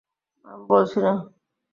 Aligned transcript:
আমি 0.45 0.63
বলছি 0.69 0.97
না! 1.05 1.13